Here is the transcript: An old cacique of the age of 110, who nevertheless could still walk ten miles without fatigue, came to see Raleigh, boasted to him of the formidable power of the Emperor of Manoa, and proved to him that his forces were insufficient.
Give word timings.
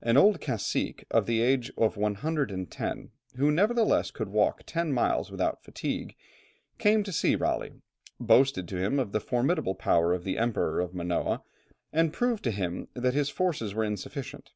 An 0.00 0.16
old 0.16 0.40
cacique 0.40 1.04
of 1.10 1.26
the 1.26 1.42
age 1.42 1.70
of 1.76 1.98
110, 1.98 3.10
who 3.36 3.50
nevertheless 3.50 4.10
could 4.10 4.28
still 4.28 4.32
walk 4.34 4.62
ten 4.64 4.90
miles 4.90 5.30
without 5.30 5.62
fatigue, 5.62 6.16
came 6.78 7.02
to 7.02 7.12
see 7.12 7.36
Raleigh, 7.36 7.82
boasted 8.18 8.68
to 8.68 8.78
him 8.78 8.98
of 8.98 9.12
the 9.12 9.20
formidable 9.20 9.74
power 9.74 10.14
of 10.14 10.24
the 10.24 10.38
Emperor 10.38 10.80
of 10.80 10.94
Manoa, 10.94 11.42
and 11.92 12.10
proved 12.10 12.42
to 12.44 12.50
him 12.52 12.88
that 12.94 13.12
his 13.12 13.28
forces 13.28 13.74
were 13.74 13.84
insufficient. 13.84 14.52